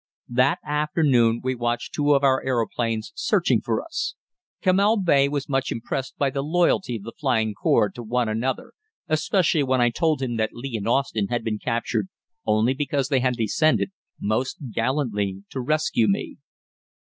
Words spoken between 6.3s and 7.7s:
the loyalty of the Flying